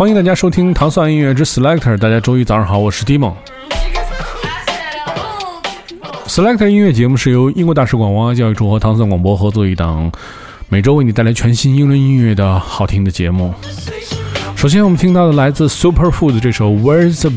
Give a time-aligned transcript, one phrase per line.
[0.00, 1.94] 欢迎大家收听糖蒜音乐之 Selector。
[1.98, 3.34] 大家周一早上好，我是 Dimon。
[6.26, 10.10] Selector 音乐节目是由英国大使馆文化教育处和糖蒜广播合作一档，
[10.70, 13.52] 每周为你带来全新英伦音乐的好听的节目。
[14.56, 17.30] 首先，我们听到的来自 Superfood 这首 Where's the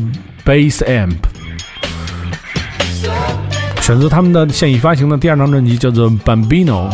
[0.46, 1.16] Bass Amp，
[3.82, 6.90] 选择他们的现已发行的第二张专辑，叫做 Bambino。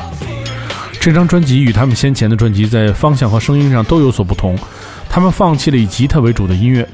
[1.00, 4.58] 这张专辑与他们先前的专辑在方向和声音上都有所不同。
[5.10, 6.88] 他们放弃了以吉他为主的音乐，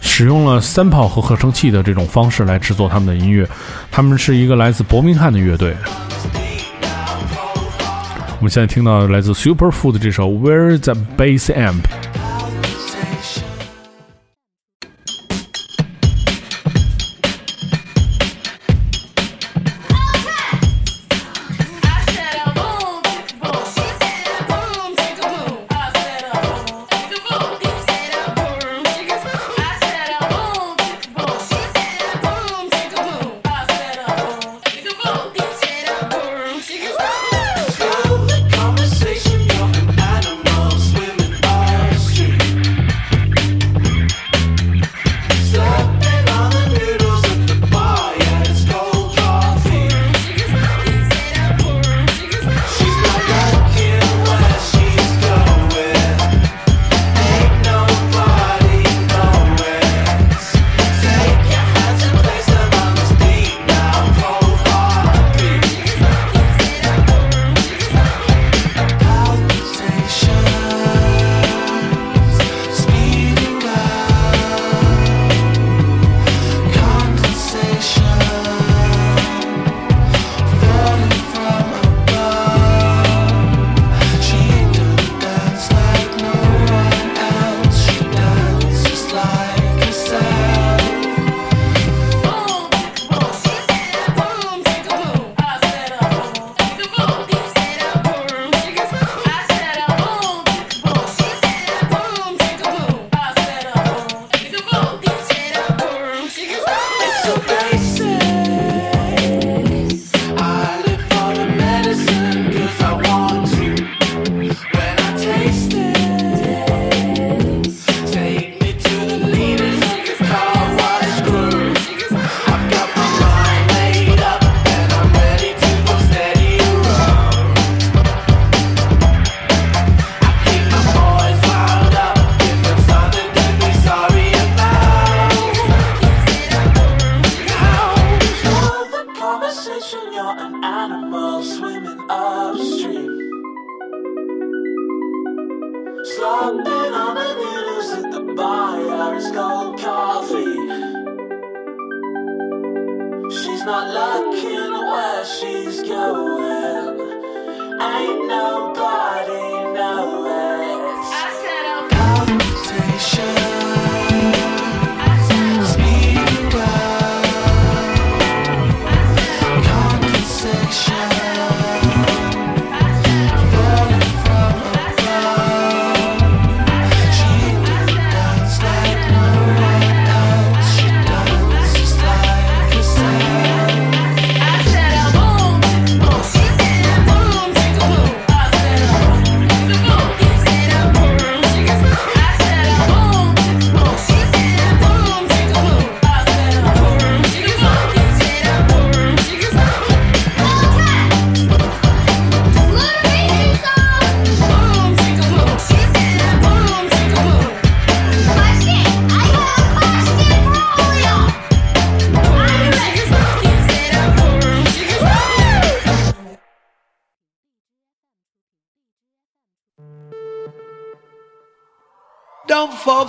[0.00, 3.46] 使用了三炮和合成器的这种方式来制作他们的音乐。
[3.90, 5.76] 他们是一个来自伯明翰的乐队。
[8.38, 11.84] 我们现在听到来自 Superfood 这首 Where the Bass Amp。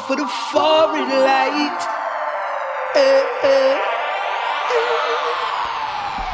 [0.09, 1.79] For the foreign light.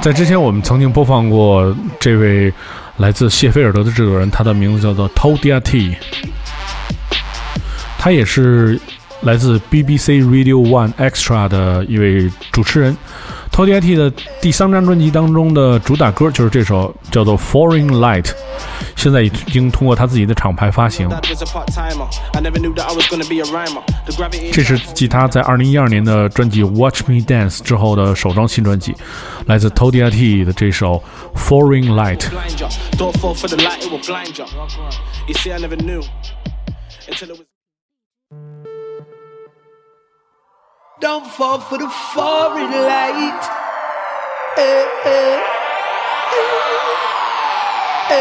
[0.01, 2.53] 在之前我们曾经播放过这位
[2.95, 5.97] 来自谢菲尔德的制作人，他的名字叫做 Todia T，
[7.99, 8.79] 他也是
[9.23, 12.95] 来自 BBC Radio One Extra 的一位主持人。
[13.51, 14.09] Todia T 的
[14.41, 18.31] 第三张专辑当中的主打歌就是这首叫做 Foreign Light。
[19.05, 21.07] 现在已经通过他自己的厂牌发行。
[24.51, 28.95] 这是继他在2012年的专辑《Watch Me Dance》之后的首张新专辑，
[29.45, 31.03] 来自 Toddla T 的这首
[31.37, 32.17] 《Foreign Light》。
[32.97, 33.13] Don't
[41.27, 43.43] fall for the foreign light.
[44.55, 45.39] Hey, hey,
[46.31, 46.84] hey.
[48.07, 48.13] You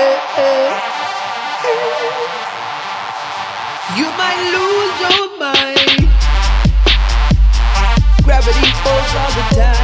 [4.17, 6.09] might lose your mind.
[8.25, 9.84] Gravity falls all the time.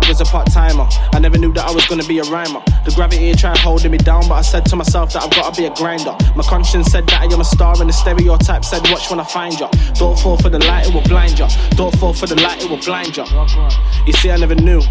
[0.00, 0.86] Dad was a part timer.
[1.12, 2.60] I never knew that I was gonna be a rhymer.
[2.84, 5.66] The gravity tried holding me down, but I said to myself that I've gotta be
[5.66, 6.16] a grinder.
[6.36, 9.24] My conscience said that I am a star, and the stereotype said, Watch when I
[9.24, 9.68] find ya.
[9.94, 11.48] Don't fall for the light, it will blind ya.
[11.70, 13.24] Don't fall for the light, it will blind ya.
[14.06, 14.82] You see, I never knew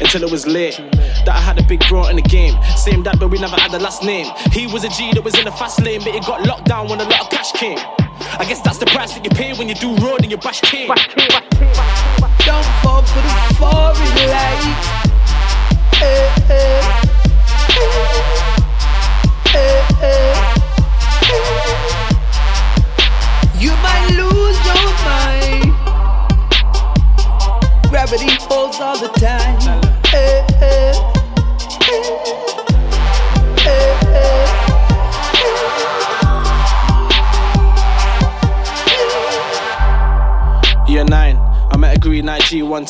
[0.00, 0.76] until it was late.
[1.24, 2.54] That I had a big bro in the game.
[2.76, 4.26] Same dad, but we never had the last name.
[4.52, 6.88] He was a G that was in the fast lane, but he got locked down
[6.88, 7.78] when a lot of cash came.
[8.38, 10.60] I guess that's the price that you pay when you do road and you bash
[10.60, 10.90] king.
[12.44, 15.02] Don't fall for the foreign light.
[16.02, 16.82] Eh, eh,
[19.54, 20.21] eh,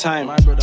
[0.04, 0.62] IG one time.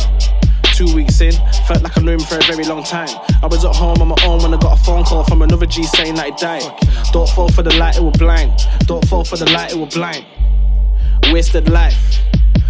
[0.74, 1.32] Two weeks in,
[1.66, 3.08] felt like I knew him for a very long time.
[3.42, 5.66] I was at home on my own when I got a phone call from another
[5.66, 6.62] G saying that he died.
[7.12, 8.52] Don't fall for the light, it will blind.
[8.80, 10.24] Don't fall for the light, it will blind.
[11.32, 12.20] Wasted life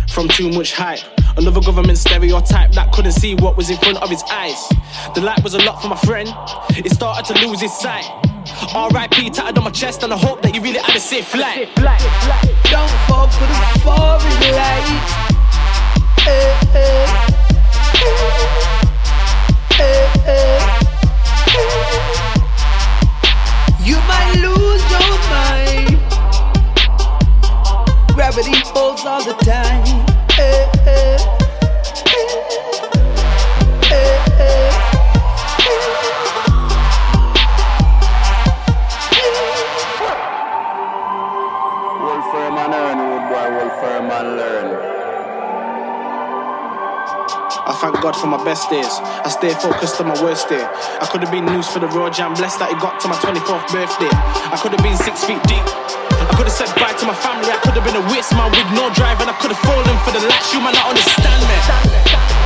[0.09, 1.01] from too much hype.
[1.37, 4.69] Another government stereotype that couldn't see what was in front of his eyes.
[5.15, 6.29] The light was a lot for my friend,
[6.75, 8.09] he started to lose his sight.
[8.75, 11.69] RIP tatted on my chest, and I hope that you really had a safe flight.
[11.77, 14.80] Don't fall for the foreign light.
[48.71, 49.03] Days.
[49.27, 50.63] I stay focused on my worst day.
[50.63, 53.19] I could have been news for the road, I'm blessed that it got to my
[53.19, 54.09] 24th birthday.
[54.09, 55.67] I could have been six feet deep.
[56.15, 57.51] I could have said bye to my family.
[57.51, 59.97] I could have been a waste man with no drive, and I could have fallen
[60.07, 60.55] for the lights.
[60.55, 62.40] You might not understand me.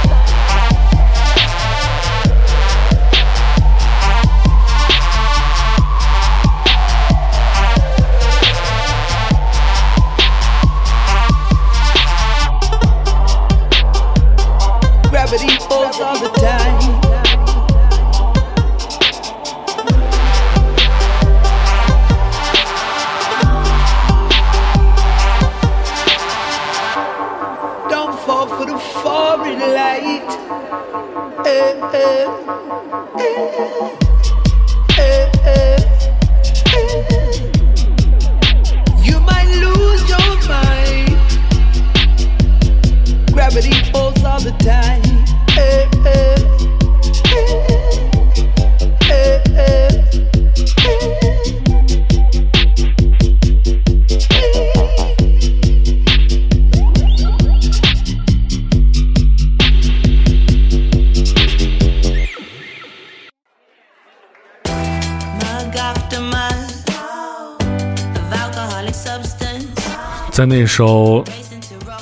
[70.47, 71.25] 那首《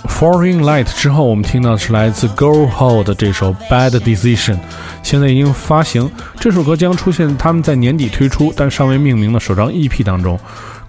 [0.08, 4.54] Foreign Light》之后，我们听到的是来自 Girl Hold 的这首《Bad Decision》，
[5.02, 6.10] 现在已经发行。
[6.38, 10.38] 这首歌将出现他们在年底推出但尚未命名的首张 EP 当中。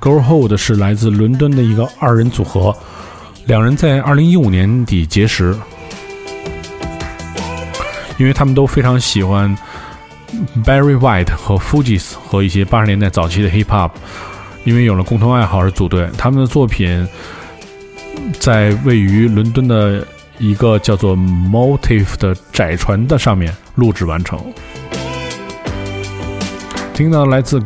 [0.01, 2.75] ，Girl Hold 是来自伦敦的一个二人组合，
[3.45, 5.55] 两人在2015年底结识，
[8.17, 9.55] 因为他们都非常喜欢。
[10.65, 13.91] Barry White 和 Fugees 和一些八十年代早期的 Hip Hop，
[14.63, 16.09] 因为有了共同爱好而组队。
[16.17, 17.07] 他们的作品
[18.39, 20.05] 在位于伦敦的
[20.39, 24.39] 一个叫做 Motif 的窄船的上面录制完成。
[26.93, 27.61] 听到来自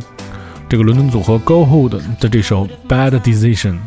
[0.69, 3.77] 这个伦敦组合 Go Hold 的这首 Bad Decision。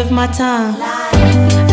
[0.00, 1.69] Of my tongue.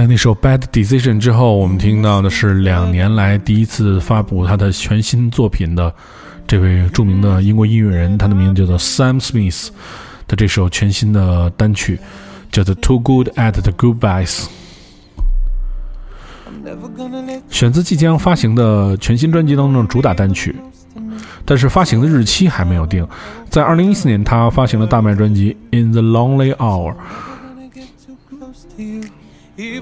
[0.00, 5.94] 在那首《Bad Decision》之后，我们听到的是两年来第一次发布他的全新作品的
[6.46, 9.68] 这位著名的英国音乐人，他的名字叫做 Sam Smith
[10.26, 12.00] 的这首全新的单曲，
[12.50, 14.46] 叫做《Too Good at the Goodbyes》，
[17.50, 20.56] 选自即将发行的全新专辑当中主打单曲。
[21.44, 23.06] 但是发行的日期还没有定。
[23.50, 26.92] 在2014年，他发行了大卖专辑《In the Lonely Hour》。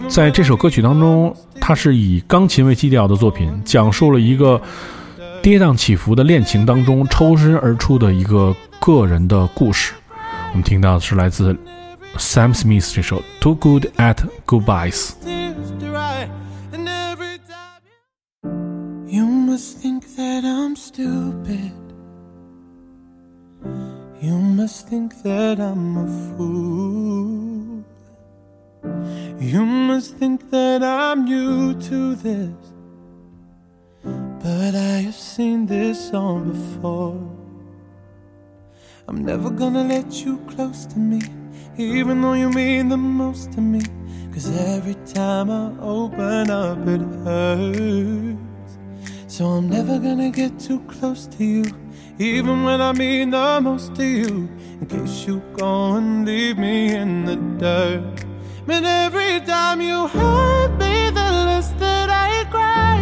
[0.08, 4.60] 在这首歌曲当中，它是以钢琴为基调的作品，讲述了一个
[5.42, 9.92] 跌宕起伏的恋情当中抽身而出的一个个人的故事。
[10.50, 11.54] 我们听到的是来自
[12.16, 14.16] Sam Smith 这首《Too Good at
[14.46, 15.10] Goodbyes》。
[19.10, 19.78] You must
[24.88, 26.06] think that I'm a
[26.36, 27.47] fool.
[28.82, 32.72] You must think that I'm new to this.
[34.02, 37.18] But I have seen this song before.
[39.08, 41.20] I'm never gonna let you close to me,
[41.76, 43.80] even though you mean the most to me.
[44.32, 48.38] Cause every time I open up, it hurts.
[49.26, 51.64] So I'm never gonna get too close to you,
[52.18, 54.48] even when I mean the most to you.
[54.80, 58.27] In case you go and leave me in the dirt.
[58.68, 62.98] But every time you hurt me, the less that I cry.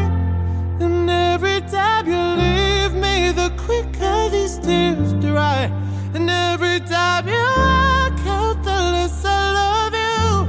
[0.78, 5.68] And every time you leave me, the quicker these tears dry.
[6.14, 10.46] And every time you walk out, the less I love you.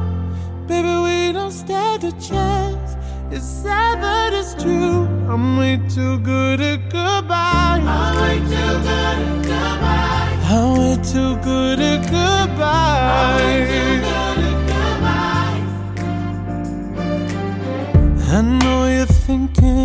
[0.67, 2.95] Baby, we don't stand a chance.
[3.31, 5.07] It's sad, but it's true.
[5.31, 7.81] I'm way too good at goodbye.
[7.83, 8.45] I'm way too
[8.85, 10.37] good at goodbye.
[10.45, 14.16] I'm way too good at goodbyes.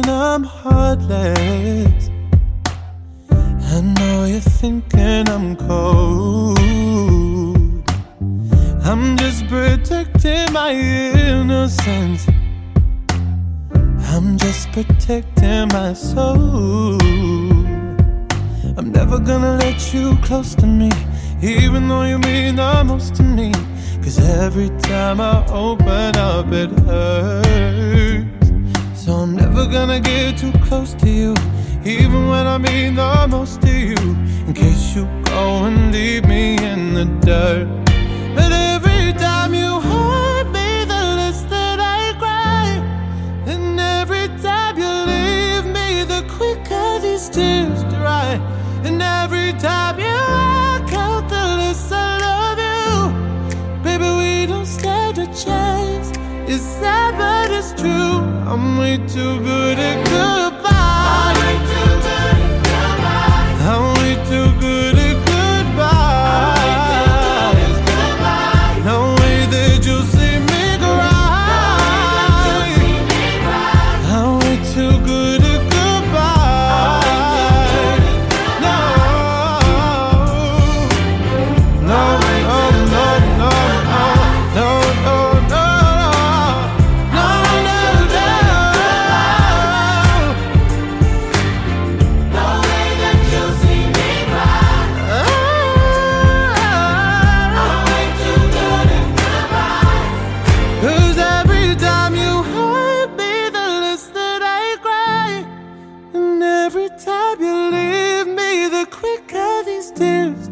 [0.03, 2.11] Thinking I'm heartless.
[3.31, 6.59] I know you're thinking I'm cold.
[8.85, 12.27] I'm just protecting my innocence.
[14.11, 17.01] I'm just protecting my soul.
[18.77, 20.91] I'm never gonna let you close to me,
[21.43, 23.53] even though you mean the most to me.
[24.03, 28.32] Cause every time I open up, it hurts.
[29.05, 31.35] So I'm never gonna get too close to you,
[31.85, 33.97] even when I mean the most to you.
[34.47, 37.67] In case you go and leave me in the dirt.
[38.37, 42.69] But every time you hurt me, the less that I cry.
[43.53, 48.39] And every time you leave me, the quicker these tears dry.
[48.85, 53.83] And every time you walk out, the less I love you.
[53.83, 56.13] Baby, we don't stand a chance.
[56.47, 56.79] It's
[57.19, 58.19] but it's true.
[58.51, 60.42] I'm way too good at goodbye.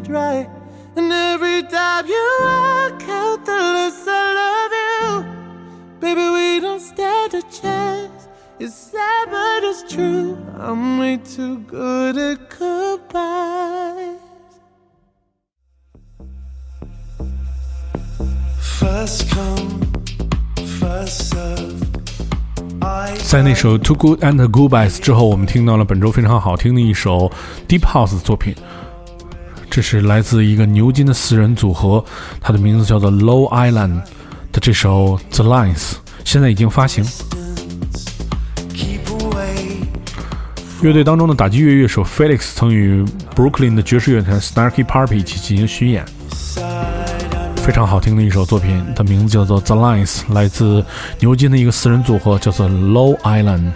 [0.00, 0.48] dry.
[0.96, 5.24] And every time you walk out, the less I love you.
[6.00, 8.28] Baby, we don't stand a chance.
[8.58, 10.38] It's sad, but it's true.
[10.58, 14.16] I'm way too good at goodbye.
[18.58, 19.92] First come,
[20.80, 21.82] first serve.
[22.80, 27.30] I 在 那首《Too Good and Goodbyes》之后，我们听到了本周非常好听的一首
[27.68, 28.54] Deep House 的作品。
[29.71, 32.03] 这是来自一个牛津的四人组合，
[32.41, 34.01] 它的名字叫做 Low Island
[34.51, 35.93] 的这首 The Lines，
[36.25, 37.05] 现在已经发行。
[40.81, 46.03] 乐队当中的打击乐乐手 Felix 曾与 Brooklyn 的爵士乐团 Snarky Puppy 一起进行巡演，
[47.55, 50.83] 非常好听的一首作品，它名字叫做 The Lines，来自
[51.19, 53.71] 牛津的一个四人组合，叫做 Low Island。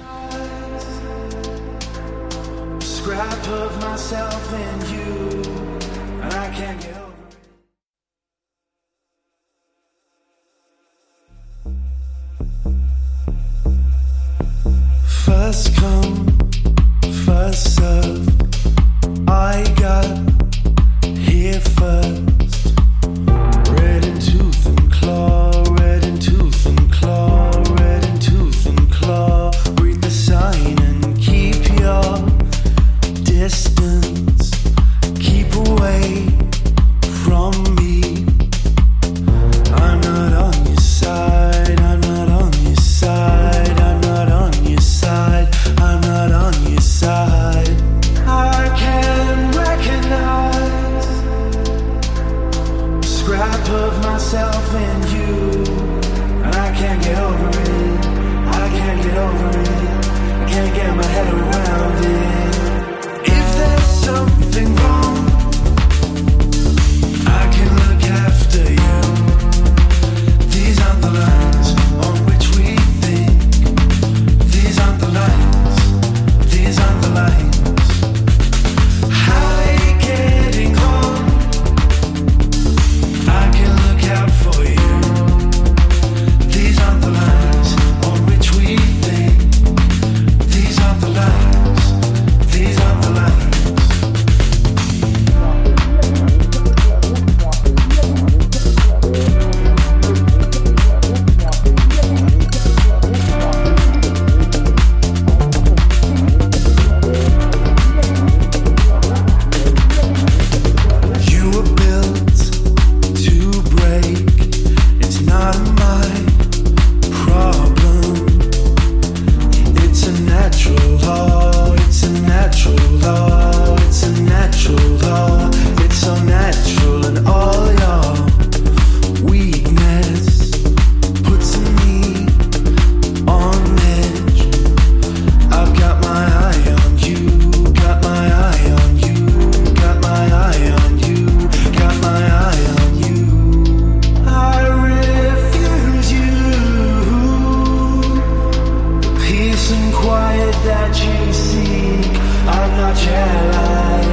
[150.65, 152.15] that you seek.
[152.57, 154.07] I'm not jealous.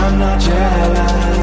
[0.00, 1.37] I'm not jealous.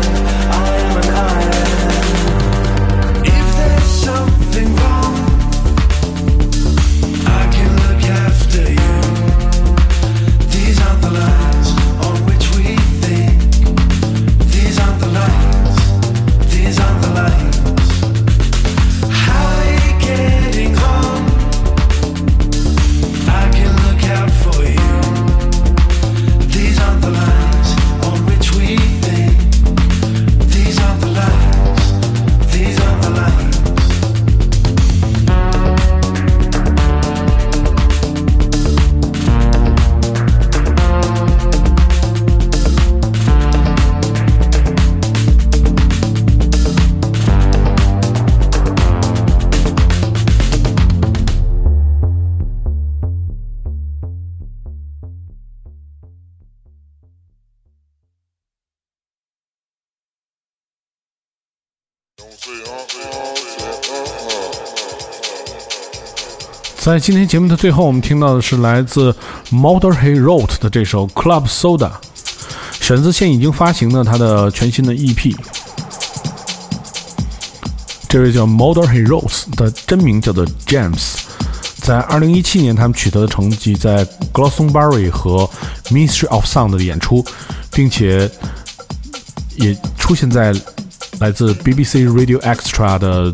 [66.85, 69.11] 在今天节目的最后，我们听到的是来自
[69.51, 71.89] Motorhead Road 的这首 Club Soda，
[72.79, 75.35] 选自现已经发行的他的全新的 EP。
[78.07, 81.15] 这位叫 Motorhead Rose 的真名叫做 James，
[81.77, 85.49] 在2017年他们取得的成绩在 Glossonbury 和
[85.85, 87.25] Ministry of Sound 的演出，
[87.71, 88.29] 并且
[89.55, 90.53] 也出现在
[91.19, 93.33] 来自 BBC Radio Extra 的。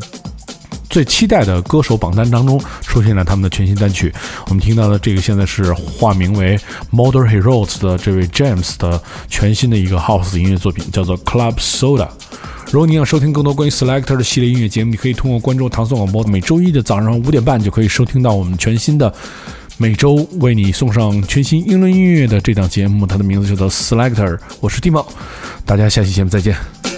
[0.91, 4.13] 最期待的歌手榜单当中出现了他们的全新单曲，
[4.49, 6.59] 我们听到的这个现在是化名为
[6.91, 12.09] Modern Heroes 的这位 James 的全新的一个 House 音乐作品，叫做 Club Soda。
[12.71, 19.13] 如果你想收听更多关于 Selector 的系列音乐节目，你可以通过关注唐宋广播，每周一的早上五点半就可以收听到我们全新的
[19.77, 24.37] 每周为你送上全新英伦音乐的这档节目，它的名字叫做 Selector。
[24.59, 25.07] 我是蒂茂，
[25.65, 26.90] 大家下期节目再见。